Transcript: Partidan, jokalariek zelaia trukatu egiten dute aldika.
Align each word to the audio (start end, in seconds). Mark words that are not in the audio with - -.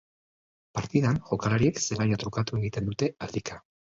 Partidan, 0.77 1.19
jokalariek 1.27 1.83
zelaia 1.83 2.19
trukatu 2.23 2.59
egiten 2.61 2.89
dute 2.91 3.13
aldika. 3.27 3.63